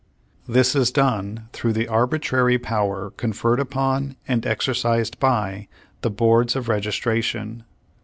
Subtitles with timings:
[0.47, 5.67] This is done through the ar bitrary power conferred upon and exercised by
[6.01, 7.65] the Boards of Registration.